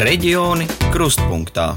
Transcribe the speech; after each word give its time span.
Reģioni 0.00 0.64
krustpunktā. 0.94 1.74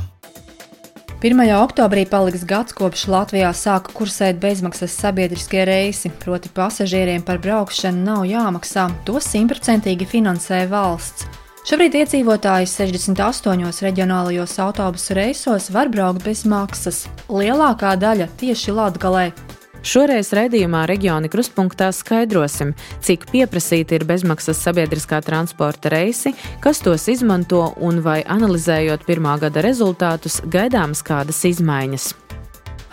1. 1.19 1.41
oktobrī 1.59 2.05
paliks 2.07 2.45
gads, 2.47 2.71
kopš 2.71 3.01
Latvijā 3.11 3.49
sāka 3.51 3.91
kursēt 3.91 4.37
bezmaksas 4.39 4.95
sabiedriskie 4.95 5.65
reisi, 5.67 6.07
proti 6.21 6.47
pasažieriem 6.55 7.25
par 7.27 7.41
braukšanu 7.43 7.99
nav 8.05 8.23
jāmaksā, 8.23 8.85
to 9.03 9.19
simtprocentīgi 9.19 10.07
finansē 10.07 10.61
valsts. 10.71 11.27
Šobrīd 11.67 11.97
iedzīvotāji 11.99 12.71
68 12.71 13.83
reģionālajos 13.89 14.55
autobusu 14.69 15.19
reisos 15.19 15.67
var 15.75 15.91
braukt 15.91 16.23
bez 16.23 16.45
maksas, 16.47 17.09
lielākā 17.27 17.91
daļa 17.99 18.29
tieši 18.39 18.77
Latvijā. 18.79 19.52
Šoreiz 19.83 20.29
raidījumā 20.31 20.85
reģiona 20.87 21.27
krustpunktā 21.27 21.89
skaidrosim, 21.91 22.69
cik 23.03 23.25
pieprasīti 23.33 23.97
ir 23.97 24.05
bezmaksas 24.07 24.61
sabiedriskā 24.63 25.19
transporta 25.25 25.91
reisi, 25.91 26.31
kas 26.63 26.79
tos 26.79 27.09
izmanto 27.11 27.65
un 27.83 27.99
vai 28.05 28.21
analizējot 28.23 29.03
pirmā 29.03 29.35
gada 29.43 29.65
rezultātus, 29.65 30.39
gaidāmas 30.47 31.03
kādas 31.03 31.43
izmaiņas. 31.51 32.13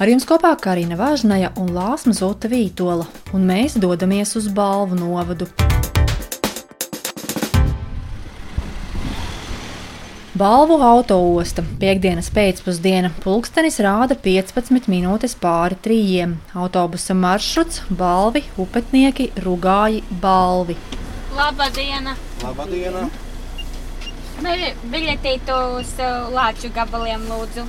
Ar 0.03 0.11
jums 0.11 0.27
kopā 0.27 0.57
Karina 0.59 0.99
Vāžnaja 0.99 1.53
un 1.63 1.71
Lāsma 1.77 2.17
Zota 2.17 2.51
Vītola, 2.51 3.07
un 3.37 3.47
mēs 3.47 3.79
dodamies 3.79 4.35
uz 4.41 4.51
Balvu 4.51 4.99
novadu. 4.99 5.47
Balvu 10.41 10.79
autoosta. 10.81 11.61
Piektdienas 11.83 12.31
pēcpusdiena. 12.33 13.11
Pulkstenis 13.21 13.75
rāda 13.85 14.17
15 14.17 14.87
minūtes 14.89 15.35
pāri 15.37 15.77
trījiem. 15.85 16.39
Autobusa 16.57 17.13
maršruts- 17.13 17.83
Balvi, 18.01 18.41
upetnieki, 18.57 19.27
rugāji, 19.45 20.01
Balvi. 20.23 20.79
Labadiena! 21.37 22.17
Labadiena! 22.41 23.05
Biļetītu 24.95 25.61
uz 25.77 25.93
uh, 26.01 26.33
lāču 26.33 26.73
gabaliem 26.73 27.29
lūdzu. 27.29 27.69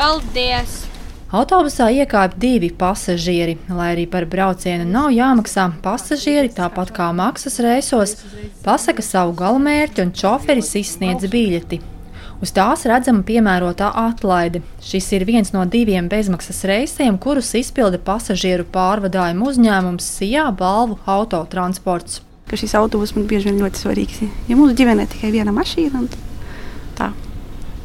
Paldies! 0.00 0.80
Autobusā 1.34 1.88
iekāpa 1.90 2.38
divi 2.38 2.68
pasažieri. 2.78 3.56
Lai 3.66 3.88
arī 3.96 4.04
par 4.06 4.22
braucienu 4.30 4.84
nav 4.86 5.08
jāmaksā, 5.10 5.64
pasažieri, 5.82 6.52
tāpat 6.54 6.92
kā 6.94 7.08
maksas 7.10 7.58
reisos, 7.64 8.12
pasaka 8.62 9.02
savu 9.02 9.34
galamērķi 9.40 10.04
un 10.04 10.12
šoferis 10.14 10.70
izsniedz 10.78 11.26
biļeti. 11.32 11.80
Uz 12.38 12.54
tās 12.54 12.86
redzama 12.86 13.26
piemērotā 13.26 13.90
atlaide. 14.04 14.62
Šis 14.84 15.10
ir 15.18 15.26
viens 15.26 15.50
no 15.56 15.66
diviem 15.66 16.06
bezmaksas 16.12 16.62
reisiem, 16.70 17.18
kurus 17.18 17.50
izpilda 17.58 17.98
pasažieru 17.98 18.68
pārvadājumu 18.70 19.50
uzņēmums 19.50 20.14
Sijā 20.20 20.46
balvu 20.54 21.00
autotransports. 21.02 22.22
Ka 22.46 22.60
šis 22.60 22.78
autobus 22.78 23.16
man 23.18 23.26
bieži 23.26 23.50
vien 23.50 23.62
ļoti 23.64 23.82
svarīgs. 23.82 24.22
Ja 24.46 24.54
mūsu 24.60 24.78
ģimenē 24.78 25.10
tikai 25.10 25.34
viena 25.34 25.56
mašīna, 25.56 26.06
tā 26.94 27.10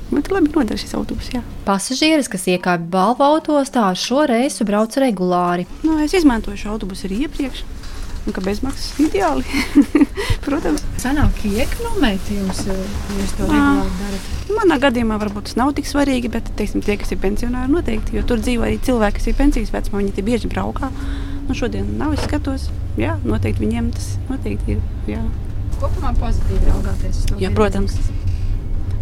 Bet 0.10 0.32
labi 0.34 0.50
nodara 0.50 0.78
šis 0.80 0.96
autobus. 0.98 1.30
Jā. 1.34 1.44
Pasažieris, 1.68 2.30
kas 2.32 2.48
iekāpa 2.50 2.82
balvu 2.90 3.26
autostā, 3.28 3.86
šo 3.94 4.24
reisu 4.30 4.66
brauc 4.66 4.96
regulāri. 4.98 5.68
Nu, 5.86 6.00
es 6.02 6.16
izmantoju 6.18 6.58
šo 6.58 6.74
autobusu 6.74 7.06
arī 7.10 7.26
iepriekš. 7.28 7.62
Un 8.28 8.36
ka 8.36 8.42
bezmaksas 8.44 8.98
ideāli. 9.02 9.46
Protams. 10.46 10.84
Sanāk, 11.00 11.40
iekonomēt 11.48 12.32
jums, 12.34 12.66
ja 12.68 12.76
jūs 12.76 13.36
to 13.38 13.48
regulāri 13.48 13.96
darat. 14.02 14.28
Manā 14.58 14.80
gadījumā 14.82 15.20
varbūt 15.22 15.48
tas 15.48 15.58
nav 15.60 15.72
tik 15.78 15.88
svarīgi, 15.88 16.32
bet 16.34 16.50
teiksim, 16.60 16.84
tie, 16.86 16.98
kas 17.00 17.14
ir 17.14 17.22
pensionāri, 17.22 17.72
noteikti. 17.72 18.18
Jo 18.18 18.26
tur 18.28 18.42
dzīvo 18.42 18.66
arī 18.68 18.82
cilvēki, 18.86 19.22
kas 19.22 19.30
ir 19.30 19.38
pensijas 19.40 19.74
vecumā, 19.74 20.02
viņi 20.02 20.16
tie 20.18 20.26
bieži 20.26 20.52
braukā. 20.52 20.92
Nu, 21.48 21.56
šodien 21.58 21.96
nav, 22.02 22.18
es 22.18 22.26
skatos. 22.26 22.68
Jā, 23.00 23.16
noteikti 23.24 23.64
viņiem 23.64 23.94
tas 23.96 24.16
noteikti 24.28 24.76
ir. 24.76 24.84
Jā. 25.16 25.24
Kopumā 25.80 26.12
pozitīvi 26.20 26.66
raugāties 26.68 27.22
uz 27.22 27.30
to. 27.30 27.40
Jā, 27.40 27.54
protams. 27.56 27.96
Bezmaksas 27.96 28.19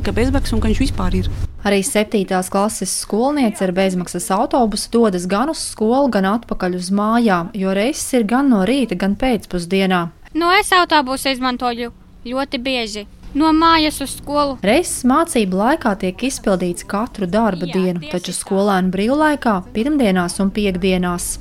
ka 0.07 0.13
bezmaksas 0.16 0.56
un 0.56 0.62
ka 0.63 0.69
viņš 0.69 0.79
vispār 0.79 1.16
ir. 1.19 1.25
Arī 1.68 1.81
7. 1.84 2.23
klases 2.47 2.94
skolniece 3.01 3.66
ar 3.66 3.73
bezmaksas 3.75 4.29
autobusu 4.31 4.88
dodas 4.94 5.25
gan 5.28 5.51
uz 5.51 5.59
skolu, 5.73 6.07
gan 6.13 6.29
atpakaļ 6.29 6.78
uz 6.79 6.88
mājām, 6.95 7.51
jo 7.51 7.73
reises 7.75 8.13
ir 8.16 8.23
gan 8.29 8.47
no 8.53 8.63
rīta, 8.63 8.95
gan 8.95 9.18
pēcpusdienā. 9.19 10.07
No 10.38 10.53
es 10.56 10.72
autobusu 10.72 11.34
izmantoju 11.34 11.91
ļoti 12.23 12.63
bieži. 12.63 13.06
No 13.35 13.51
mājas 13.51 14.00
uz 14.01 14.16
skolu. 14.22 14.56
Reizes 14.63 15.03
mācību 15.03 15.59
laikā 15.59 15.97
tiek 16.00 16.24
izpildīts 16.29 16.88
katru 16.88 17.28
darba 17.28 17.68
Jā, 17.68 17.75
dienu, 17.75 18.07
taču 18.07 18.31
skolēnu 18.31 18.94
brīvlaikā, 18.95 19.59
pirmdienās 19.75 20.39
un 20.39 20.56
piekdienās. 20.56 21.34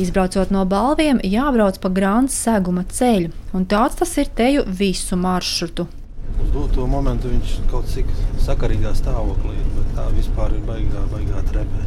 Izbraucot 0.00 0.48
no 0.54 0.64
balviem, 0.64 1.20
jābrauc 1.20 1.76
pa 1.82 1.92
grāmatas 1.92 2.40
seguma 2.40 2.88
ceļu, 2.88 3.34
un 3.52 3.68
tāds 3.68 4.00
tas 4.00 4.16
ir 4.16 4.32
teju 4.32 4.64
visu 4.64 5.20
maršrutu 5.20 5.92
uz 6.42 6.50
doto 6.54 6.86
momentu 6.90 7.30
viņš 7.32 7.54
kaut 7.70 7.88
cik 7.90 8.10
sakarīgā 8.42 8.92
stāvoklī 8.98 9.54
ir, 9.56 9.68
bet 9.78 9.94
tā 9.96 10.06
vispār 10.16 10.56
ir 10.58 10.64
baigā, 10.68 11.06
baigā 11.12 11.42
trepē. 11.50 11.86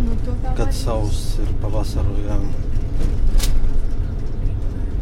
Nu, 0.00 0.16
Kad 0.56 0.72
sauss 0.72 1.38
ir 1.42 1.50
pavasaru, 1.60 2.16
jā. 2.24 2.36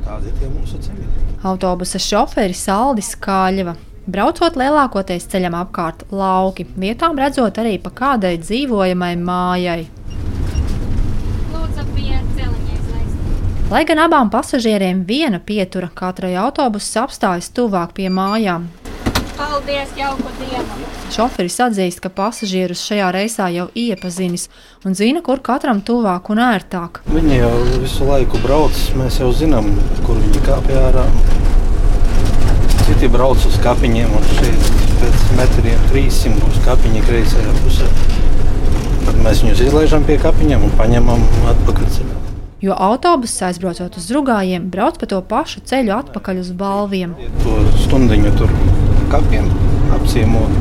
Tādi 0.07 0.31
ir 0.31 0.41
tie 0.41 0.49
mūsu 0.51 0.81
ceļi. 0.83 1.07
Autobusa 1.47 2.01
šoferis 2.03 2.65
Aldis 2.73 3.13
Kāļeva. 3.23 3.77
Braucot 4.09 4.57
lielākoties 4.57 5.29
ceļam 5.29 5.55
apkārt 5.59 6.07
lauki, 6.11 6.65
vietām 6.81 7.19
redzot 7.21 7.61
arī 7.61 7.77
pa 7.83 7.93
kādai 7.93 8.39
dzīvojamai 8.41 9.13
mājai. 9.21 9.83
Lai 13.69 13.83
gan 13.85 13.99
abām 14.01 14.31
pasažieriem 14.33 15.03
viena 15.05 15.37
pietura, 15.45 15.91
katrai 15.93 16.31
autobuss 16.41 16.95
apstājas 16.97 17.51
tuvāk 17.53 17.91
pie 17.99 18.07
mājām. 18.09 18.63
Paldies, 19.37 19.91
jauku 19.93 20.31
dienu! 20.39 20.87
Šoferis 21.13 21.59
atzīst, 21.61 22.01
ka 22.01 22.09
pasažierus 22.09 22.81
šajā 22.89 23.11
reisā 23.13 23.51
jau 23.53 23.67
iepazinis 23.77 24.47
un 24.89 24.97
zina, 24.97 25.21
kur 25.27 25.43
katram 25.45 25.83
tuvāk 25.85 26.31
un 26.33 26.41
ērtāk. 26.47 27.03
Viņi 27.13 27.43
jau 27.43 27.51
visu 27.83 28.09
laiku 28.09 28.41
brauc, 28.41 28.79
mēs 28.97 29.19
jau 29.21 29.29
zinām, 29.37 29.69
kur 30.07 30.17
viņi 30.17 30.41
kāpj 30.49 30.79
ārā. 30.87 31.05
Citi 32.87 33.11
brauc 33.13 33.45
uz 33.51 33.59
kapiņiem, 33.67 34.15
un 34.17 34.31
šeit 34.39 34.71
pēc 35.03 35.27
metriem 35.43 35.85
300 35.93 36.41
būs 36.41 36.57
kapiņi 36.65 37.05
kreisajā 37.11 37.53
pusē. 37.61 37.93
Tad 39.05 39.21
mēs 39.29 39.45
viņus 39.45 39.63
izlaižam 39.69 40.09
pie 40.09 40.17
kapiņiem 40.25 40.65
un 40.71 40.75
paņemam 40.81 41.29
atpakaļ 41.53 41.93
ceļā 41.99 42.28
jo 42.61 42.75
autobuss 42.75 43.43
aizbraucot 43.47 43.97
uz 44.01 44.09
rugājiem, 44.15 44.69
brauc 44.73 44.99
pa 44.99 45.09
to 45.11 45.21
pašu 45.23 45.63
ceļu 45.69 45.95
atpakaļ 45.99 46.43
uz 46.43 46.53
balviem. 46.59 47.15
To 47.45 47.57
stundiņu 47.85 48.35
tur 48.41 48.53
kapiem 49.13 49.49
apciemot 49.97 50.55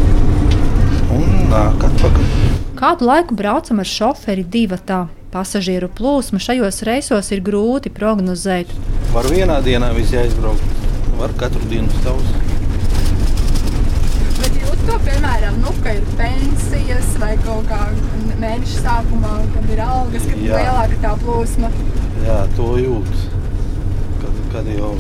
un 1.18 1.30
nāk 1.52 1.88
atpakaļ. 1.90 2.34
Kādu 2.78 3.07
laiku 3.09 3.38
braucam 3.38 3.81
ar 3.81 3.90
šoferi 3.90 4.46
divatā. 4.46 5.07
Pasažieru 5.34 5.90
plūsmu 5.91 6.40
šajos 6.40 6.84
reisos 6.88 7.31
ir 7.36 7.41
grūti 7.44 7.91
prognozēt. 7.94 8.72
Var 9.12 9.28
vienā 9.34 9.57
dienā 9.66 9.91
visi 9.97 10.16
aizbraukt, 10.22 10.78
var 11.19 11.34
katru 11.41 11.68
dienu 11.68 11.91
stāvus 12.00 12.47
to, 14.88 14.96
piemēram, 15.03 15.58
nu, 15.64 15.72
ka 15.84 15.94
ir 15.98 16.06
pensijas 16.20 17.08
vai 17.20 17.34
kaut 17.44 17.68
kā 17.68 17.80
mēneša 18.40 18.84
sākumā, 18.86 19.34
kad 19.56 19.72
ir 19.74 19.81
algas, 19.84 20.28
kad 20.30 20.38
ir 20.40 20.53
lielāka 20.53 21.00
tā 21.03 21.14
plūsma. 21.24 21.72
Jā, 22.24 22.38
to 22.56 22.68
jūt. 22.80 23.09
Kad, 24.22 24.38
kad 24.53 24.70
jau 24.72 24.94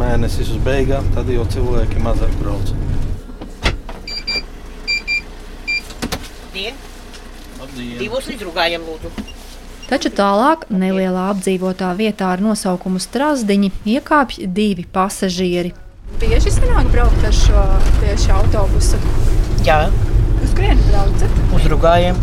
mēnesis 0.00 0.54
uz 0.54 0.62
beigām, 0.64 1.10
tad 1.16 1.28
jau 1.32 1.44
cilvēki 1.52 2.00
mazāk 2.04 2.32
brauc. 2.40 2.72
Dien. 6.54 6.80
Labdien. 7.60 7.98
Divos 8.00 8.30
līdzrugājiem 8.30 8.88
lūdzu. 8.88 9.12
Taču 9.90 10.12
tālāk, 10.14 10.68
nelielā 10.70 11.28
apdzīvotā 11.34 11.90
vietā 11.98 12.30
ar 12.32 12.42
nosaukumu 12.44 13.02
Strasdiņi, 13.02 13.72
iekāpj 13.98 14.46
divi 14.46 14.86
pasažieri 14.86 15.74
Bieži 16.18 16.50
sanāk 16.50 16.88
braukt 16.90 17.22
ar 17.24 17.34
šo 17.36 17.62
tieši 18.00 18.32
autobusu? 18.34 18.98
Jā. 19.66 19.84
Uz 20.42 20.54
kurieni 20.56 20.82
braucat? 20.88 21.38
Uz 21.54 21.68
rugājiem, 21.70 22.18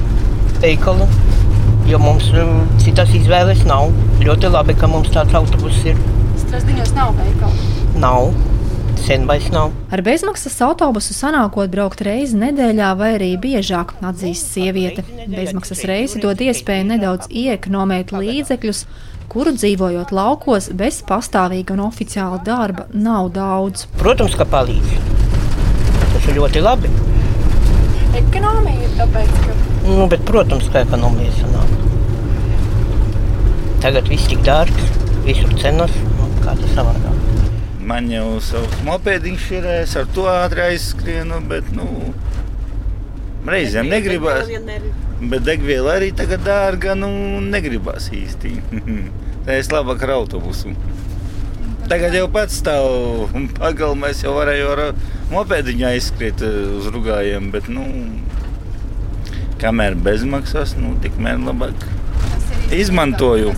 veikalu, 0.59 1.07
jo 1.87 2.01
mums 2.01 2.27
um, 2.35 2.65
citas 2.81 3.13
izvēles 3.15 3.63
nav. 3.69 3.93
Ļoti 4.25 4.51
labi, 4.51 4.75
ka 4.77 4.89
mums 4.91 5.13
tāds 5.13 5.37
autobus 5.37 5.79
ir. 5.87 5.97
Strasdiņos 6.43 6.93
nav 6.97 7.15
veikalu? 7.21 7.71
Nav. 8.03 8.33
Sen 9.07 9.27
vairs 9.29 9.47
nav. 9.53 9.71
Ar 9.93 10.01
bezmaksas 10.03 10.57
autobusu 10.65 11.13
sanākot 11.15 11.69
braukt 11.71 12.01
reizi 12.03 12.35
nedēļā 12.41 12.89
vai 12.99 13.11
arī 13.15 13.29
biežāk, 13.39 13.93
atzīst 14.03 14.49
sieviete. 14.57 15.05
Bezmaksas 15.31 15.85
reisi 15.87 16.19
dod 16.23 16.41
iespēju 16.43 16.89
nedaudz 16.89 17.29
iekonomēt 17.29 18.11
līdzekļus, 18.11 18.81
kuru 19.31 19.53
dzīvojot 19.55 20.13
laukos 20.15 20.69
bez 20.77 21.01
pastāvīga 21.07 21.75
un 21.75 21.83
oficiāla 21.87 22.39
darba 22.45 22.87
nav 22.93 23.31
daudz. 23.35 23.85
Protams, 23.99 24.37
ka 24.39 24.47
palīdz. 24.47 24.95
Tas 26.13 26.27
ir 26.29 26.39
ļoti 26.39 26.63
labi. 26.63 26.91
Ekonomija 28.17 28.87
ir 28.87 28.95
tāpēc, 28.97 29.33
ka. 29.43 29.57
Nu, 29.87 30.07
bet, 30.11 30.23
protams, 30.27 30.69
ka 30.73 30.85
ekonomija 30.87 31.33
sanāk. 31.37 31.75
Tagad 33.83 34.09
viss 34.09 34.31
tik 34.31 34.41
dārgs, 34.47 34.95
visur 35.27 35.51
cenas, 35.61 35.93
nu, 36.17 36.31
kā 36.41 36.55
tas 36.57 36.73
savādāk. 36.73 37.19
Man 37.87 38.09
jau 38.11 38.39
savs 38.43 38.81
mopēdiņš 38.87 39.51
ir, 39.59 39.67
es 39.83 39.93
ar 39.99 40.09
to 40.15 40.25
ātri 40.31 40.65
aizskrienu, 40.71 41.37
bet, 41.51 41.69
nu, 41.75 41.85
reizēm 43.47 43.89
negribas. 43.91 44.49
Bet 45.17 45.45
degviela 45.47 45.95
arī 45.97 46.11
tagad 46.15 46.43
dārga, 46.45 46.93
nu, 46.97 47.09
negribas 47.41 48.11
īsti. 48.13 48.53
Tā 49.47 49.57
es 49.57 49.71
labāk 49.71 50.03
ar 50.05 50.17
autobusu. 50.19 50.75
Tagad 51.87 52.17
jau 52.17 52.25
pats 52.27 52.57
stāv 52.59 53.31
pagalmā, 53.55 54.11
es 54.11 54.19
jau 54.25 54.33
varēju 54.35 54.71
ar 54.73 54.81
mopēdiņu 55.31 55.87
aizskriet 55.87 56.43
eh, 56.43 56.57
uz 56.77 56.89
rugājiem, 56.91 57.47
bet, 57.53 57.69
nu, 57.71 57.85
kamēr 59.61 59.95
bezmaksas, 59.95 60.75
nu, 60.79 60.97
tikmēr 61.03 61.39
labāk 61.47 61.87
izmantoju. 62.75 63.55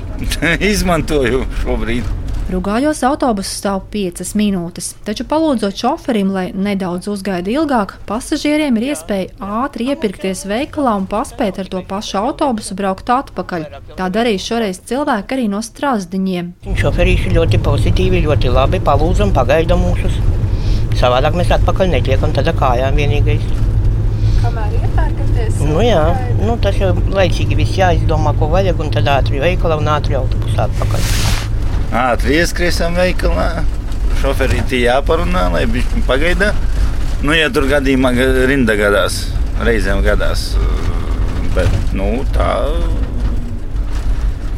Izmantoju 0.72 1.46
šobrīd. 1.62 2.19
Rugājos 2.50 3.04
autobusu 3.06 3.52
stāv 3.54 3.84
5 3.92 4.32
minūtes, 4.34 4.88
taču 5.06 5.22
palūdzot 5.30 5.76
šoferim, 5.78 6.32
lai 6.34 6.48
nedaudz 6.50 7.06
uzgaida 7.12 7.52
ilgāk, 7.52 7.92
pasažieriem 8.08 8.74
ir 8.80 8.88
iespēja 8.88 9.52
ātri 9.60 9.86
iepirkties 9.92 10.42
veikalā 10.50 10.96
un 10.98 11.06
paspēt 11.10 11.60
ar 11.62 11.70
to 11.70 11.84
pašu 11.86 12.18
autobusu 12.18 12.74
braukt 12.74 13.12
atpakaļ. 13.14 13.68
Tā 13.94 14.10
darīja 14.10 14.42
šoreiz 14.48 14.82
cilvēki 14.90 15.36
arī 15.36 15.46
no 15.52 15.62
strāzdiņiem. 15.62 16.50
Šoferīši 16.82 17.36
ļoti 17.38 17.62
pozitīvi, 17.70 18.24
ļoti 18.26 18.50
labi 18.56 18.82
palūdzam, 18.82 19.30
pagaida 19.36 19.78
mūsus. 19.78 20.18
Savādāk 20.98 21.38
mēs 21.38 21.54
atpakaļ 21.54 21.94
netiekam, 21.94 22.34
tad 22.34 22.50
kājām 22.58 22.98
vienīgais. 22.98 23.46
Kamēr 24.40 24.74
iepērkaties? 24.80 25.62
Nu, 25.70 25.78
jā, 25.86 26.02
nu, 26.42 26.58
tas 26.64 26.82
jau 26.82 26.96
laicīgi 27.14 27.62
viss 27.62 27.78
jāizdomā, 27.78 28.34
ko 28.40 28.50
vajag, 28.50 28.82
un 28.82 28.90
tad 28.98 29.12
ātri 29.20 29.38
veikalā 29.44 29.78
un 29.78 29.92
ātri 29.94 30.18
autobusā 30.18 30.66
atpakaļ. 30.66 31.29
Ātri 31.90 32.36
ieskriesim 32.38 32.94
veikalā. 32.94 33.64
Šoferītī 34.20 34.84
jāparunā, 34.84 35.48
lai 35.50 35.64
viņš 35.66 36.04
pagaida. 36.06 36.52
Nu, 37.24 37.34
ja 37.34 37.48
tur 37.50 37.66
gadījumā 37.66 38.12
rinda 38.46 38.76
gadās, 38.78 39.24
reizēm 39.66 40.04
gadās. 40.04 40.52
Bet, 41.56 41.72
nu, 41.96 42.22
tā. 42.30 42.52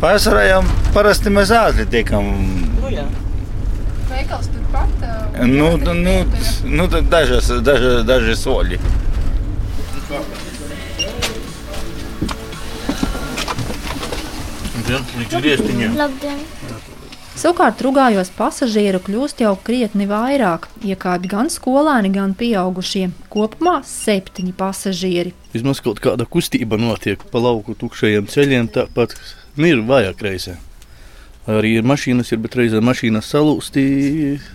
Pārsvarā 0.02 0.42
jau 0.44 0.60
parasti 0.92 1.32
mēs 1.32 1.54
ātri 1.56 1.86
tiekam. 1.88 2.28
Nu, 2.82 2.92
jā. 2.92 3.06
Veikals 4.10 4.50
turpat. 4.52 5.06
Nu, 5.48 5.72
nu, 5.80 5.94
nu, 5.96 6.16
nu 6.68 6.88
dažas, 7.08 7.48
dažas, 7.64 8.02
daži 8.04 8.36
soļi. 8.36 8.82
Labdien! 15.96 16.44
Savukārt, 17.32 17.80
rugājos 17.80 18.28
pasažieru 18.36 19.00
kļūst 19.02 19.40
jau 19.40 19.54
krietni 19.64 20.04
vairāk. 20.10 20.68
Iekāpj 20.84 21.30
gan 21.32 21.48
skolēni, 21.52 22.10
gan 22.12 22.34
pieaugušie. 22.36 23.06
Kopumā 23.32 23.78
septiņi 23.88 24.52
pasažieri. 24.58 25.32
Vismaz 25.54 25.80
kaut 25.84 26.02
kāda 26.04 26.28
kustība 26.28 26.76
notiek 26.80 27.24
pa 27.32 27.40
lauku 27.40 27.74
tukšajiem 27.80 28.28
ceļiem, 28.28 28.68
tāpat 28.76 29.16
nu, 29.56 29.64
ir 29.70 29.80
vajag 29.88 30.22
reizē. 30.28 30.58
Arī 31.50 31.72
ir 31.80 31.86
mašīnas, 31.86 32.28
ir, 32.30 32.38
bet 32.44 32.54
reizē 32.54 32.78
mašīnas 32.84 33.26
salūstī, 33.32 33.84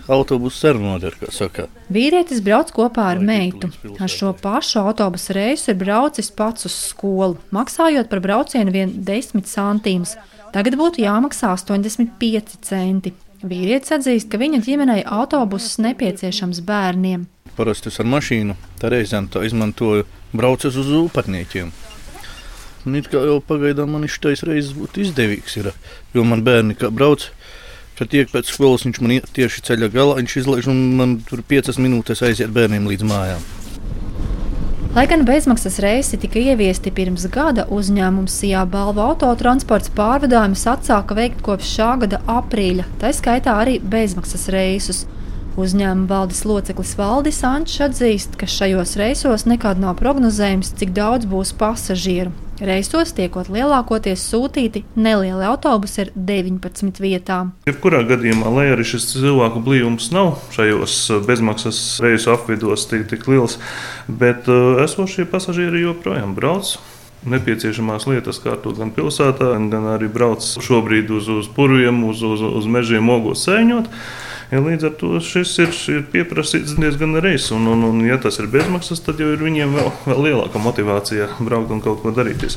autobusu 0.08 0.56
sarunāta, 0.56 1.12
kā 1.20 1.32
saka. 1.36 1.66
Vīrietis 1.92 2.40
brauc 2.46 2.72
kopā 2.72 3.10
ar 3.12 3.20
meitu. 3.20 3.68
Ar 4.00 4.12
šo 4.12 4.32
pašu 4.40 4.80
autobusu 4.86 5.36
reisu 5.36 5.74
ir 5.74 5.82
braucis 5.82 6.32
pats 6.32 6.70
uz 6.70 6.78
skolu, 6.94 7.36
maksājot 7.52 8.08
par 8.08 8.24
braucienu 8.24 8.72
vien 8.72 8.94
10 9.04 9.44
centīmus. 9.52 10.16
Tagad 10.56 10.78
būtu 10.80 11.04
jāmaksā 11.04 11.52
85 11.58 12.56
centi. 12.64 13.12
Vīrietis 13.44 13.92
atzīst, 13.98 14.32
ka 14.32 14.40
viņa 14.40 14.64
ģimenei 14.64 15.04
autobusus 15.04 15.76
nepieciešams 15.84 16.64
bērniem. 16.66 17.28
Parasti 17.58 17.92
es 17.92 18.00
ar 18.00 18.08
mašīnu, 18.08 18.56
tā 18.80 18.94
reizēm 18.94 19.28
to 19.34 19.44
izmantoju, 19.44 20.08
braucot 20.32 20.72
uz 20.72 20.90
upatniekiem. 21.04 21.74
Un 22.88 22.96
it 22.96 23.10
kā 23.12 23.20
jau 23.20 23.42
pagaidām 23.44 23.92
man 23.92 24.08
šis 24.08 24.46
reizes 24.48 24.72
būtu 24.78 25.04
izdevīgs, 25.04 25.58
ir, 25.60 25.74
jo 26.16 26.24
man 26.24 26.46
bērni 26.48 26.78
kā 26.80 26.88
brauc. 26.88 27.28
Kad 27.98 28.14
tiek 28.14 28.30
pēc 28.32 28.48
skolas, 28.54 28.86
viņš 28.86 29.00
man 29.02 29.18
tieši 29.36 29.64
ceļa 29.68 29.90
galā, 29.92 30.20
viņš 30.22 30.36
izlaiž 30.40 30.70
un 30.72 30.84
man 30.96 31.16
tur 31.28 31.42
piecas 31.44 31.82
minūtes 31.82 32.22
aiziet 32.24 32.54
bērniem 32.54 32.88
līdz 32.88 33.08
mājām. 33.10 33.48
Lai 34.96 35.04
gan 35.10 35.26
bezmaksas 35.28 35.82
reisi 35.84 36.18
tika 36.22 36.40
ieviesti 36.40 36.94
pirms 36.96 37.28
gada, 37.34 37.68
uzņēmums 37.74 38.38
Sijā 38.40 38.64
balva 38.72 39.10
autotransports 39.12 39.92
pārvadājumus 39.98 40.64
atsāka 40.72 41.18
veikt 41.18 41.44
kopš 41.46 41.74
šā 41.76 41.92
gada 42.06 42.22
aprīļa, 42.38 42.88
tā 43.04 43.12
skaitā 43.14 43.60
arī 43.66 43.78
bezmaksas 43.84 44.48
reisus. 44.54 45.04
Uzņēmuma 45.60 46.08
valdes 46.08 46.46
loceklis 46.48 46.96
Valdis 46.98 47.44
Ančs 47.46 47.82
atzīst, 47.90 48.40
ka 48.40 48.48
šajos 48.50 48.96
reisos 49.02 49.46
nekad 49.50 49.82
nav 49.82 49.98
prognozējams, 50.00 50.76
cik 50.80 50.96
daudz 50.98 51.30
būs 51.30 51.58
pasažieru. 51.58 52.47
Reisos 52.58 53.12
tiekot 53.14 53.52
lielākoties 53.54 54.24
sūtīti 54.32 54.82
nelieli 54.98 55.46
autobusi 55.46 56.02
ar 56.08 56.12
19 56.16 56.98
vietām. 57.04 57.52
Jebkurā 57.70 58.02
gadījumā, 58.10 58.50
lai 58.50 58.66
arī 58.74 58.86
šis 58.88 59.12
cilvēku 59.12 59.62
blīvums 59.62 60.10
nav 60.16 60.40
šajos 60.56 60.96
bezmaksas 61.28 61.82
reisu 62.02 62.34
apvidos 62.34 62.88
tik, 62.90 63.06
tik 63.12 63.28
liels, 63.30 63.60
bet 64.10 64.50
uh, 64.50 64.82
esošie 64.82 65.28
pasažieri 65.30 65.86
joprojām 65.86 66.34
brauc 66.38 66.78
nepieciešamās 67.28 68.08
lietas 68.10 68.40
kārtot 68.42 68.78
gan 68.80 68.90
pilsētā, 68.96 69.54
gan 69.72 69.92
arī 69.94 70.10
brauc 70.10 70.46
šobrīd 70.64 71.12
uz, 71.14 71.30
uz 71.30 71.50
purviem, 71.54 72.04
uz, 72.10 72.24
uz, 72.26 72.42
uz 72.42 72.70
mežiem, 72.70 73.10
ogos 73.14 73.46
sēņot. 73.46 73.90
Ja 74.48 74.62
līdz 74.64 74.86
ar 74.88 74.94
to 74.96 75.18
šis 75.20 75.50
ir, 75.60 75.72
ir 75.92 76.04
pieprasīts 76.08 76.78
diezgan 76.80 77.18
reizes, 77.20 77.50
un, 77.52 77.66
un, 77.68 77.82
un, 77.84 77.98
ja 78.08 78.16
tas 78.24 78.38
ir 78.40 78.48
bezmaksas, 78.52 79.02
tad 79.04 79.20
jau 79.20 79.28
ir 79.34 79.42
viņiem 79.44 79.74
vēl, 79.76 79.90
vēl 80.06 80.22
lielāka 80.30 80.62
motivācija 80.64 81.28
braukt 81.44 81.74
un 81.76 81.82
kaut 81.84 82.00
ko 82.00 82.14
darīties. 82.16 82.56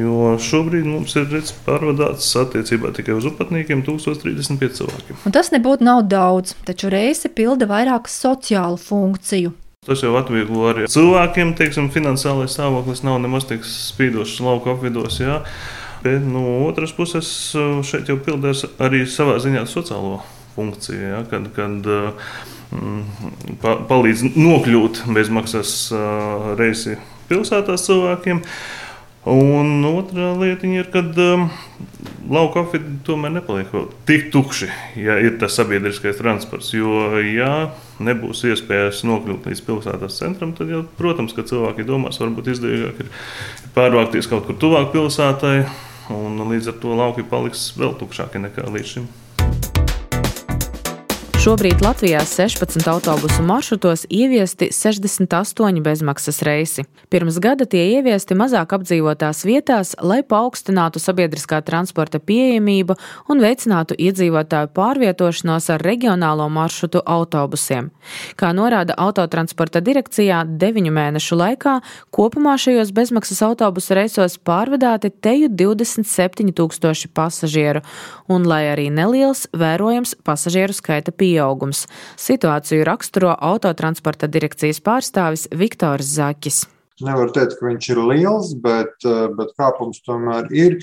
Jo 0.00 0.32
šobrīd 0.42 0.88
mums 0.90 1.14
ir 1.20 1.28
redz, 1.30 1.52
pārvadāts 1.66 2.32
attiecībā 2.40 2.90
tikai 2.96 3.14
uz 3.14 3.28
upatniekiem 3.30 3.84
1035 3.86 4.80
cilvēkiem. 4.80 5.20
Un 5.22 5.36
tas 5.36 5.52
nebūtu 5.54 5.86
nav 5.86 6.02
daudz, 6.10 6.56
taču 6.66 6.90
reise 6.90 7.30
pilda 7.30 7.70
vairāk 7.70 8.10
sociālu 8.10 8.80
funkciju. 8.82 9.54
Tas 9.86 10.02
jau 10.02 10.16
atvieglo 10.18 10.66
arī 10.72 10.90
cilvēkiem, 10.90 11.54
teiksim, 11.56 11.92
finansiālais 11.94 12.58
stāvoklis 12.58 13.04
nav 13.06 13.22
nemaz 13.22 13.46
tik 13.48 13.62
spīdošs 13.64 14.42
lauka 14.42 14.74
apvidos. 14.74 15.22
Jā. 15.22 15.44
Bet 16.02 16.26
no 16.26 16.42
otras 16.66 16.90
puses, 16.96 17.30
šeit 17.86 18.10
jau 18.10 18.18
pildās 18.18 18.66
arī 18.82 19.06
savā 19.06 19.38
ziņā 19.38 19.62
sociālo 19.70 20.18
funkcija, 20.60 21.14
ja, 21.14 21.22
kad, 21.30 21.48
kad 21.56 21.88
mm, 21.88 23.00
pa, 23.64 23.78
palīdz 23.88 24.28
nokļūt 24.36 25.06
bezmaksas 25.16 25.72
reisi 26.60 27.00
pilsētās 27.30 27.88
cilvēkiem. 27.88 28.44
Un 29.30 29.84
otra 29.84 30.30
lieta 30.40 30.64
ir, 30.64 30.86
ka 30.88 31.02
um, 31.04 31.42
lauka 32.32 32.62
apvidi 32.64 32.94
tomēr 33.04 33.34
nepaliek 33.34 33.68
tik 34.08 34.30
tukši, 34.32 34.70
ja 34.96 35.18
ir 35.20 35.36
tas 35.42 35.58
sabiedriskais 35.58 36.16
transports. 36.16 36.72
Jo, 36.72 37.20
ja 37.20 37.68
nebūs 38.00 38.46
iespējas 38.48 39.02
nokļūt 39.04 39.50
līdz 39.50 39.62
pilsētas 39.66 40.16
centram, 40.22 40.54
tad, 40.56 40.72
jau, 40.72 40.86
protams, 40.96 41.36
cilvēki 41.36 41.84
domās, 41.84 42.20
varbūt 42.22 42.48
izdevīgāk 42.54 43.04
ir 43.04 43.12
pārvākties 43.76 44.30
kaut 44.30 44.48
kur 44.48 44.56
tuvāk 44.60 44.88
pilsētai, 44.96 45.56
un 46.16 46.40
līdz 46.54 46.72
ar 46.72 46.80
to 46.80 46.96
lauki 46.96 47.26
paliks 47.26 47.74
vēl 47.76 47.92
tukšāki 48.00 48.40
nekā 48.46 48.70
līdz 48.72 48.94
šim. 48.94 49.10
Šobrīd 51.40 51.80
Latvijā 51.80 52.20
16 52.20 52.84
autobusu 52.90 53.42
maršrutos 53.42 54.02
ieviesti 54.12 54.68
68 54.72 55.80
bezmaksas 55.80 56.42
reisi. 56.42 56.82
Pirms 57.08 57.38
gada 57.40 57.64
tie 57.64 57.80
ieviesti 57.94 58.36
mazāk 58.36 58.74
apdzīvotās 58.76 59.40
vietās, 59.48 59.94
lai 60.04 60.18
paaugstinātu 60.20 61.00
sabiedriskā 61.00 61.62
transporta 61.64 62.20
pieejamību 62.20 62.96
un 63.32 63.40
veicinātu 63.40 63.96
iedzīvotāju 63.96 64.68
pārvietošanos 64.76 65.70
ar 65.72 65.80
reģionālo 65.80 66.50
maršrutu 66.52 67.00
autobusiem. 67.08 67.88
Kā 68.36 68.52
norāda 68.52 68.98
autotransporta 69.00 69.80
direkcijā, 69.80 70.42
deviņu 70.44 70.92
mēnešu 70.92 71.40
laikā 71.40 71.78
kopumā 72.12 72.58
šajos 72.60 72.92
bezmaksas 72.92 73.40
autobusu 73.48 73.96
reisos 73.96 74.36
pārvadāti 74.36 75.08
teju 75.08 75.48
27 75.48 76.52
tūkstoši 76.52 77.08
pasažieru, 77.16 77.80
un 78.28 78.44
lai 78.44 78.66
arī 78.76 78.90
neliels, 78.92 79.48
vērojams 79.56 80.18
pasažieru 80.20 80.76
skaita 80.76 81.08
pieejamība 81.16 81.29
pieaugums. 81.30 81.86
Situāciju 82.18 82.84
raksturo 82.88 83.32
autotransporta 83.38 84.30
direkcijas 84.30 84.82
pārstāvis 84.82 85.48
Viktors 85.54 86.10
Zakis. 86.18 86.64
Nevar 87.00 87.30
teikt, 87.32 87.56
ka 87.56 87.64
viņš 87.64 87.86
ir 87.94 87.98
liels, 88.10 88.52
bet, 88.60 88.92
eh, 89.08 89.28
bet 89.36 89.54
kāpums 89.56 90.02
tomēr 90.04 90.50
ir. 90.52 90.76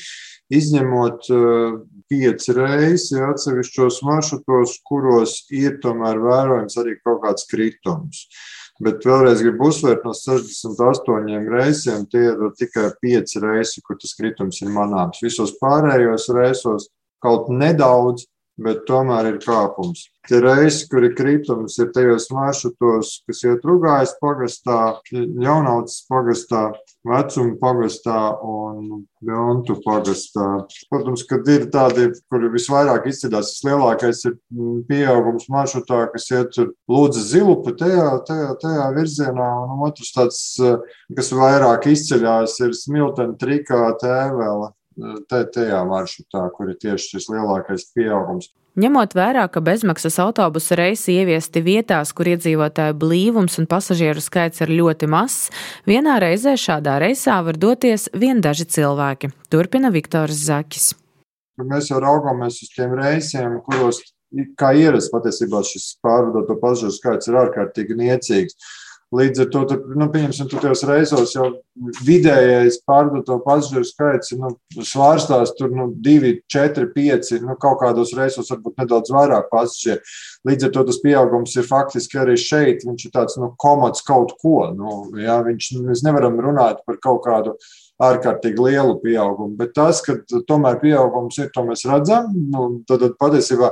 Izņemot 0.49 1.27
eh, 1.29 1.75
pieci 2.09 2.55
reizes 2.57 3.11
ja, 3.11 3.33
atsevišķos 3.33 3.99
maršrutos, 4.07 4.79
kuros 4.87 5.43
ir 5.53 5.77
tomēr 5.83 6.17
vērojams 6.23 6.79
arī 6.81 6.95
kaut 7.03 7.21
kāds 7.25 7.45
kritums. 7.51 8.25
Bet 8.81 9.05
vēlreiz 9.05 9.41
gribu 9.41 9.69
uzsvērt, 9.71 10.05
no 10.05 10.13
68 10.13 11.49
reizēm 11.51 12.05
tie 12.09 12.27
ir 12.31 12.41
tikai 12.57 12.91
5 13.01 13.37
reizes, 13.43 13.81
kur 13.85 13.97
tas 14.01 14.13
kritums 14.17 14.61
ir 14.61 14.73
manāms. 14.73 15.21
Visos 15.25 15.55
pārējos 15.61 16.29
reisos 16.37 16.89
kaut 17.21 17.49
nedaudz, 17.49 18.27
bet 18.61 18.85
tomēr 18.89 19.33
ir 19.33 19.41
kāpums. 19.43 20.07
Tie 20.27 20.41
reisi, 20.43 20.87
kur 20.91 21.05
ir 21.07 21.13
kritums, 21.15 21.77
ir 21.79 21.91
tajos 21.95 22.27
maršrutos, 22.35 23.13
kas 23.29 23.43
iet 23.45 23.63
Rugājas 23.67 24.11
pagastā, 24.19 24.97
Jaunautas 25.13 26.01
pagastā, 26.09 26.63
Vecuma 27.07 27.55
pagastā 27.61 28.17
un 28.43 29.05
Jontu 29.23 29.77
pagastā. 29.85 30.65
Protams, 30.91 31.23
kad 31.29 31.47
ir 31.53 31.69
tādi, 31.71 32.09
kuri 32.27 32.51
visvairāk 32.57 33.07
izceļas, 33.07 33.53
vislielākais 33.55 34.25
ir 34.27 34.35
pieaugums 34.89 35.47
maršrutā, 35.53 36.03
kas 36.11 36.27
iet 36.33 36.59
Lūdzu 36.91 37.23
Zilupa 37.23 37.71
tajā, 37.79 38.09
tajā, 38.27 38.49
tajā 38.59 38.89
virzienā, 38.97 39.51
un 39.63 39.85
otrs 39.87 40.11
tāds, 40.17 40.41
kas 41.15 41.31
vairāk 41.31 41.87
izceļās, 41.93 42.59
ir 42.67 42.75
Smiltena 42.75 43.37
Trikā 43.39 43.85
Tēvela 44.01 44.73
tajā 45.29 45.81
maršrutā, 45.87 46.47
kur 46.55 46.71
ir 46.71 46.79
tieši 46.81 47.15
šis 47.15 47.29
lielākais 47.33 47.89
pieaugums. 47.95 48.51
Ņemot 48.77 49.15
vērā, 49.17 49.47
ka 49.49 49.61
bezmaksas 49.65 50.19
autobusu 50.21 50.75
reisi 50.77 51.15
ieviesti 51.17 51.63
vietās, 51.65 52.11
kur 52.13 52.29
iedzīvotāju 52.29 52.93
blīvums 53.01 53.57
un 53.57 53.65
pasažieru 53.65 54.21
skaits 54.21 54.61
ir 54.61 54.69
ļoti 54.77 55.09
mazs, 55.09 55.49
vienā 55.89 56.19
reizē 56.21 56.53
šādā 56.61 56.99
reisā 57.01 57.39
var 57.41 57.57
doties 57.57 58.05
vien 58.13 58.37
daži 58.45 58.67
cilvēki. 58.77 59.31
Turpina 59.49 59.89
Viktors 59.89 60.43
Zakis. 60.45 60.91
Mēs 61.57 61.89
jau 61.89 61.97
raugāmies 62.03 62.59
uz 62.61 62.69
tiem 62.75 62.93
reisiem, 62.99 63.57
kuros, 63.65 64.03
kā 64.61 64.75
ierasts, 64.77 65.09
patiesībā 65.09 65.63
šis 65.65 65.95
pārvadoto 66.05 66.59
pasažieru 66.61 66.93
skaits 66.99 67.31
ir 67.31 67.39
ārkārtīgi 67.41 67.97
niecīgs. 67.97 68.61
Līdz 69.15 69.39
ar 69.39 69.47
to, 69.53 69.61
tad, 69.69 69.83
nu, 69.95 70.09
pieņemsim, 70.11 70.49
tajos 70.51 70.81
reisos 70.83 71.31
jau 71.31 71.45
vidējais 72.03 72.81
pārdoto 72.83 73.37
pasažieru 73.45 73.87
skaits 73.87 74.33
nu, 74.35 74.49
svārstās 74.83 75.53
tur 75.55 75.71
nu, 75.71 75.85
2, 76.03 76.33
4, 76.51 76.89
5, 76.91 77.31
nu, 77.45 77.55
kaut 77.61 77.79
kādos 77.85 78.11
reisos 78.17 78.51
varbūt 78.51 78.83
nedaudz 78.83 79.13
vairāk 79.15 79.47
pasažieru. 79.53 80.03
Līdz 80.49 80.67
ar 80.67 80.73
to 80.75 80.83
tas 80.89 80.99
pieaugums 81.05 81.55
ir 81.55 81.69
faktiski 81.69 82.19
arī 82.19 82.35
šeit. 82.41 82.83
Viņš 82.83 83.07
ir 83.07 83.13
tāds 83.15 83.39
nu, 83.39 83.53
komods 83.63 84.03
kaut 84.07 84.35
ko. 84.41 84.73
Nu, 84.75 84.97
jā, 85.23 85.39
viņš, 85.45 85.69
mēs 85.87 86.03
nevaram 86.03 86.35
runāt 86.43 86.83
par 86.83 86.99
kaut 87.03 87.23
kādu 87.29 87.55
ārkārtīgi 88.03 88.61
lielu 88.61 88.97
pieaugumu. 89.01 89.55
Bet 89.57 89.71
tas, 89.77 90.03
ka 90.03 90.19
tomēr 90.49 90.81
pieaugums 90.83 91.39
ir, 91.39 91.47
to 91.55 91.63
mēs 91.69 91.87
redzam. 91.87 92.27
Nu, 92.51 92.67
tad, 92.89 93.05
tad 93.05 93.15
patiesībā 93.23 93.71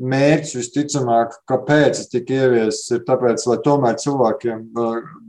mērķis 0.00 0.56
visticamāk, 0.56 1.34
kāpēc 1.50 1.98
tas 1.98 2.10
tika 2.12 2.36
ieviests, 2.44 2.88
ir 2.96 3.02
tāpēc, 3.08 3.44
lai 3.50 3.58
tomēr 3.64 3.98
cilvēkiem 4.00 4.62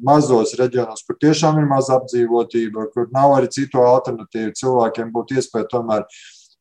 mazos 0.08 0.56
reģionos, 0.60 1.04
kur 1.08 1.18
tiešām 1.22 1.60
ir 1.60 1.68
maza 1.70 1.98
apdzīvotība, 2.00 2.88
kur 2.94 3.10
nav 3.16 3.36
arī 3.38 3.52
citu 3.52 3.84
alternatīvu, 3.84 4.56
cilvēkiem 4.62 5.12
būtu 5.16 5.40
iespēja 5.42 5.70
tomēr 5.76 6.06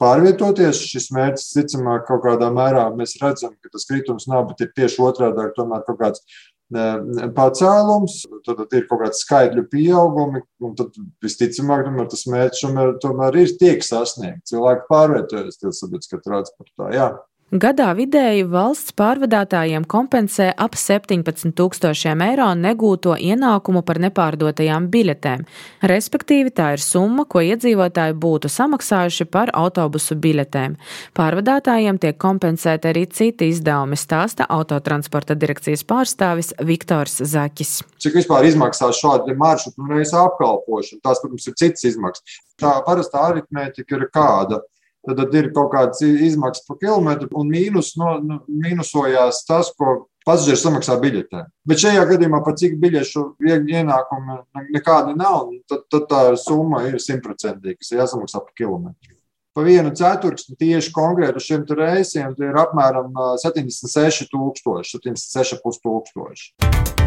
pārvietoties. 0.00 0.83
Šis 0.90 1.11
mērķis, 1.14 1.50
ticamāk, 1.59 2.07
kaut 2.09 2.25
kādā 2.26 2.50
mērā 2.55 2.88
mēs 2.97 3.19
redzam, 3.23 3.55
ka 3.62 3.73
tas 3.73 3.87
kritums 3.88 4.26
nav, 4.31 4.49
bet 4.50 4.64
ir 4.67 4.73
tieši 4.76 5.05
otrādi, 5.07 5.50
tomēr 5.59 5.87
kaut 5.87 6.00
kāds 6.02 6.25
pacēlums, 6.71 8.21
tad 8.47 8.61
ir 8.79 8.85
kaut 8.90 9.00
kāds 9.02 9.25
skaidri 9.25 9.64
pieaugumi, 9.71 10.43
un 10.62 10.76
tad 10.79 10.95
visticamāk, 11.23 11.87
tomēr 11.88 12.11
tas 12.12 12.26
mērķis 12.31 13.00
tomēr 13.02 13.43
ir 13.43 13.57
tiek 13.59 13.83
sasniegts. 13.83 14.52
Cilvēki 14.52 14.87
pārvietojas 14.90 15.59
sabiedriskā 15.59 16.23
transportā. 16.23 16.95
Jā. 16.95 17.11
Gadā 17.50 17.88
vidēji 17.99 18.45
valsts 18.47 18.92
pārvadātājiem 18.95 19.83
kompensē 19.90 20.52
ap 20.54 20.76
17 20.78 21.50
tūkstošiem 21.59 22.23
eiro 22.23 22.47
negūto 22.54 23.16
ienākumu 23.19 23.83
par 23.83 23.99
nepārdotajām 24.04 24.87
biļetēm. 24.92 25.42
Respektīvi, 25.90 26.54
tā 26.54 26.69
ir 26.76 26.85
summa, 26.85 27.25
ko 27.26 27.42
iedzīvotāji 27.42 28.14
būtu 28.23 28.52
samaksājuši 28.54 29.26
par 29.35 29.50
autobusu 29.50 30.14
biļetēm. 30.23 30.78
Pārvadātājiem 31.19 31.99
tiek 31.99 32.23
kompensēti 32.23 32.92
arī 32.92 33.09
citi 33.11 33.50
izdevumi, 33.50 33.99
stāsta 33.99 34.47
autotransporta 34.47 35.35
direkcijas 35.35 35.83
pārstāvis 35.83 36.54
Viktors 36.62 37.19
Zakis. 37.19 37.80
Cik 37.99 38.23
vispār 38.23 38.47
izmaksā 38.47 38.95
šādi 38.95 39.35
maršruti 39.35 39.83
un 39.83 39.97
reizes 39.97 40.14
apkalpošana? 40.23 41.02
Tās, 41.02 41.19
protams, 41.19 41.50
ir 41.50 41.59
citas 41.59 41.90
izmaksas. 41.97 42.42
Tā 42.62 42.78
parastā 42.87 43.26
aritmētika 43.33 43.99
ir 43.99 44.12
kāda 44.14 44.62
tad, 45.07 45.21
tad 45.21 45.37
ir 45.38 45.50
kaut 45.57 45.73
kādas 45.75 46.02
izmaksas 46.04 46.66
par 46.69 46.80
kilometru, 46.80 47.30
un 47.40 47.50
mīnus, 47.52 47.95
no, 48.00 48.16
no, 48.25 48.40
mīnusojās 48.49 49.45
tas, 49.49 49.73
ko 49.76 50.07
pasažieris 50.26 50.64
samaksā 50.66 50.97
biļetē. 51.00 51.45
Bet 51.69 51.83
šajā 51.83 52.04
gadījumā 52.12 52.42
par 52.45 52.59
cik 52.61 52.76
biļešu 52.83 53.25
ienākumu 53.47 54.42
nekādi 54.75 55.16
nav, 55.19 55.54
tad, 55.71 55.87
tad 55.92 56.07
tā 56.11 56.23
summa 56.40 56.85
ir 56.90 57.00
simtprocentīga, 57.02 57.80
kas 57.80 57.97
jāsamaksā 57.97 58.45
par 58.45 58.54
kilometru. 58.59 59.16
Pa 59.57 59.64
vienu 59.66 59.90
ceturksni 59.99 60.54
tieši 60.61 60.92
konkrēti 60.95 61.40
uz 61.40 61.49
šiem 61.49 61.66
reisiem 61.75 62.37
ir 62.38 62.61
apmēram 62.62 63.11
76,000, 63.42 64.87
76,5 64.95 65.83
tūkstoši. 65.83 67.00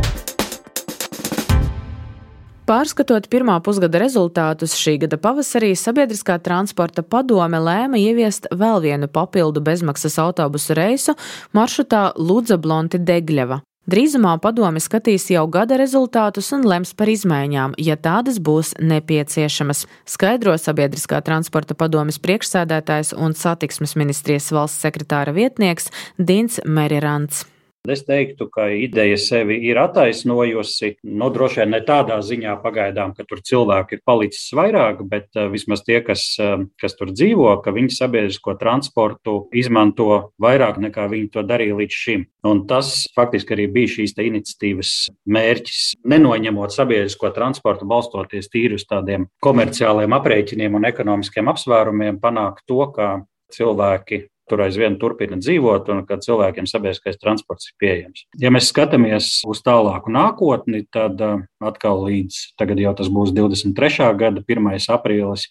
Pārskatot 2.64 3.26
pirmā 3.28 3.58
pusgada 3.60 4.00
rezultātus, 4.00 4.78
šī 4.80 4.94
gada 5.02 5.18
pavasarī 5.20 5.74
sabiedriskā 5.76 6.38
transporta 6.40 7.04
padome 7.04 7.60
lēma 7.60 8.00
ieviest 8.00 8.48
vēl 8.56 8.80
vienu 8.86 9.10
papildu 9.12 9.60
bezmaksas 9.60 10.16
autobusu 10.24 10.78
reisu 10.80 11.18
maršrutā 11.52 12.14
Ludza 12.16 12.56
Blonti 12.56 13.04
Degļeva. 13.04 13.60
Drīzumā 13.92 14.38
padome 14.40 14.80
skatīs 14.80 15.28
jau 15.28 15.44
gada 15.52 15.76
rezultātus 15.76 16.54
un 16.56 16.64
lems 16.64 16.96
par 16.96 17.12
izmaiņām, 17.12 17.76
ja 17.84 18.00
tādas 18.00 18.40
būs 18.40 18.78
nepieciešamas, 18.80 19.84
skaidro 20.08 20.56
sabiedriskā 20.56 21.20
transporta 21.28 21.76
padomes 21.76 22.22
priekšsēdētājs 22.24 23.12
un 23.20 23.36
satiksmes 23.36 24.00
ministrijas 24.00 24.54
valsts 24.56 24.88
sekretāra 24.88 25.36
vietnieks 25.36 25.92
Dins 26.16 26.64
Merirants. 26.64 27.44
Es 27.84 28.06
teiktu, 28.08 28.46
ka 28.48 28.70
ideja 28.72 29.18
sevi 29.20 29.58
ir 29.68 29.76
attaisnojusi. 29.82 30.94
Nu, 31.04 31.28
droši 31.36 31.60
vien 31.60 31.74
ne 31.76 31.82
tādā 31.84 32.22
ziņā 32.24 32.54
pagaidām, 32.64 33.12
ka 33.18 33.26
tur 33.28 33.42
cilvēki 33.44 33.98
ir 33.98 34.02
palicis 34.08 34.54
vairāk, 34.56 35.02
bet 35.12 35.28
uh, 35.36 35.50
vismaz 35.52 35.84
tie, 35.84 35.98
kas, 36.00 36.24
uh, 36.40 36.64
kas 36.80 36.96
tur 36.96 37.12
dzīvo, 37.12 37.50
ka 37.66 37.74
viņi 37.76 37.92
sabiedrisko 37.92 38.56
transportu 38.62 39.36
izmanto 39.52 40.32
vairāk 40.40 40.80
nekā 40.80 41.10
viņi 41.12 41.28
to 41.36 41.44
darīja 41.44 41.76
līdz 41.82 42.00
šim. 42.06 42.26
Un 42.48 42.64
tas 42.72 42.94
faktiski 43.20 43.58
arī 43.58 43.68
bija 43.76 43.98
šīs 43.98 44.16
iniciatīvas 44.16 44.96
mērķis. 45.28 45.84
Nenoņemot 46.08 46.72
sabiedrisko 46.72 47.36
transportu, 47.36 47.84
balstoties 47.92 48.48
tīri 48.48 48.80
uz 48.80 48.88
tādiem 48.88 49.28
komerciāliem 49.44 50.16
aprēķiniem 50.22 50.80
un 50.80 50.88
ekonomiskiem 50.88 51.52
apsvērumiem, 51.52 52.24
panākt 52.24 52.64
to, 52.64 52.80
ka 52.96 53.18
cilvēki 53.52 54.30
tur 54.50 54.64
aizvien 54.66 54.98
turpina 55.00 55.38
dzīvot 55.40 55.90
un 55.94 56.04
ka 56.08 56.18
cilvēkiem 56.24 56.68
sabiedriskais 56.70 57.20
transports 57.22 57.70
ir 57.72 57.78
pieejams. 57.82 58.26
Ja 58.42 58.52
mēs 58.54 58.70
skatāmies 58.74 59.30
uz 59.50 59.64
tālāku 59.66 60.14
nākotni, 60.14 60.84
tad 60.92 61.22
uh, 61.24 61.44
atkal 61.64 62.04
līdz 62.08 62.40
tagad 62.60 62.82
jau 62.84 62.94
tas 62.98 63.12
būs 63.14 63.34
23. 63.36 64.10
gada 64.20 64.44
1. 64.44 64.72
aprīlis. 64.98 65.50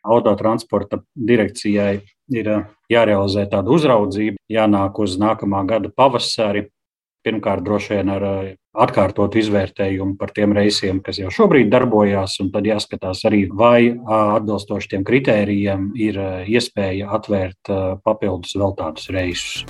Autotransporta 0.00 1.02
direkcijai 1.12 2.00
ir 2.32 2.46
uh, 2.48 2.68
jārealizē 2.88 3.44
tāda 3.52 3.68
uzraudzība, 3.74 4.40
jānāk 4.48 5.00
uz 5.04 5.18
nākamā 5.20 5.60
gada 5.68 5.90
pavasari, 5.92 6.70
Pirmkārt, 7.26 7.64
droši 7.66 7.96
vien 7.96 8.12
ar 8.14 8.26
eh, 8.28 8.52
atkārtotu 8.84 9.40
izvērtējumu 9.42 10.16
par 10.20 10.32
tiem 10.36 10.54
reisiem, 10.56 11.02
kas 11.04 11.18
jau 11.20 11.32
šobrīd 11.34 11.68
darbojās, 11.72 12.38
un 12.44 12.52
tad 12.54 12.68
jāskatās 12.68 13.24
arī, 13.28 13.42
vai 13.50 13.90
atbilstoši 13.90 14.94
tiem 14.94 15.04
kritērijiem 15.04 15.90
ir 15.98 16.20
iespēja 16.46 17.10
atvērt 17.18 17.72
papildus 18.06 18.54
vēl 18.56 18.76
tādus 18.78 19.10
reisus. 19.10 19.66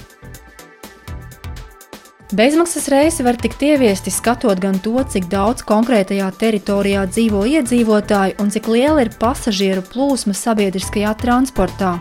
Bezmaksas 2.30 2.86
reisi 2.88 3.24
var 3.26 3.34
tikt 3.34 3.62
ieviesti 3.66 4.12
skatot 4.14 4.60
gan 4.62 4.76
to, 4.78 5.00
cik 5.02 5.26
daudz 5.32 5.64
konkrētajā 5.66 6.28
teritorijā 6.38 7.02
dzīvo 7.10 7.42
iedzīvotāji 7.56 8.36
un 8.38 8.54
cik 8.54 8.70
liela 8.70 9.02
ir 9.02 9.10
pasažieru 9.18 9.82
plūsma 9.90 10.36
sabiedriskajā 10.38 11.16
transportā. 11.18 11.96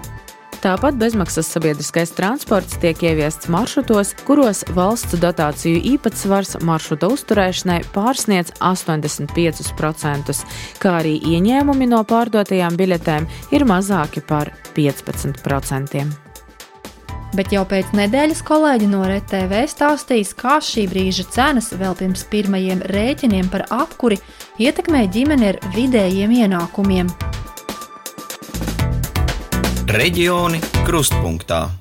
Tāpat 0.59 0.97
bezmaksas 0.99 1.47
sabiedriskais 1.53 2.11
transports 2.11 2.75
tiek 2.83 2.99
ieviests 3.07 3.47
maršrutos, 3.47 4.11
kuros 4.27 4.65
valsts 4.75 5.15
dotāciju 5.21 5.79
īpatsvars 5.93 6.57
maršruta 6.67 7.07
uzturēšanai 7.15 7.77
pārsniedz 7.95 8.51
85%, 8.59 10.35
kā 10.83 10.95
arī 10.99 11.15
ieņēmumi 11.31 11.87
no 11.87 12.03
pārdotajām 12.03 12.75
biļetēm 12.75 13.29
ir 13.55 13.67
mazāki 13.71 14.19
par 14.19 14.51
15%. 14.75 16.03
Bet 17.39 17.53
jau 17.53 17.63
pēc 17.69 17.93
nedēļas 17.95 18.43
kolēģi 18.43 18.87
no 18.91 19.05
RTV 19.07 19.63
stāstīs, 19.71 20.35
kā 20.35 20.57
šī 20.59 20.89
brīža 20.91 21.29
cenas 21.31 21.71
vēl 21.71 21.95
pirms 21.95 22.27
pirmajiem 22.27 22.83
rēķiniem 22.91 23.47
par 23.53 23.69
apkuri 23.71 24.19
ietekmē 24.59 25.07
ģimeni 25.13 25.53
ar 25.53 25.61
vidējiem 25.77 26.35
ienākumiem. 26.43 27.15
Reģioni 29.89 30.59
krustpunktā. 30.85 31.78